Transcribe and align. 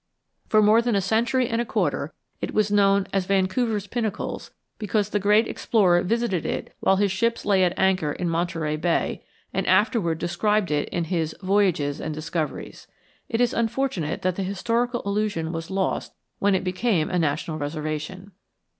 For 0.47 0.63
more 0.63 0.81
than 0.81 0.95
a 0.95 0.99
century 0.99 1.47
and 1.47 1.61
a 1.61 1.65
quarter 1.65 2.11
it 2.41 2.55
was 2.55 2.71
known 2.71 3.05
as 3.13 3.27
Vancouver's 3.27 3.85
Pinnacles 3.85 4.49
because 4.79 5.09
the 5.09 5.19
great 5.19 5.47
explorer 5.47 6.01
visited 6.01 6.43
it 6.43 6.73
while 6.79 6.95
his 6.95 7.11
ships 7.11 7.45
lay 7.45 7.63
at 7.63 7.77
anchor 7.77 8.11
in 8.11 8.27
Monterey 8.27 8.77
Bay, 8.77 9.23
and 9.53 9.67
afterward 9.67 10.17
described 10.17 10.71
it 10.71 10.89
in 10.89 11.03
his 11.03 11.35
"Voyages 11.43 12.01
and 12.01 12.15
Discoveries." 12.15 12.87
It 13.29 13.41
is 13.41 13.53
unfortunate 13.53 14.23
that 14.23 14.37
the 14.37 14.41
historical 14.43 15.03
allusion 15.05 15.51
was 15.51 15.69
lost 15.69 16.15
when 16.39 16.55
it 16.55 16.63
became 16.63 17.11
a 17.11 17.19
national 17.19 17.59
reservation. 17.59 18.31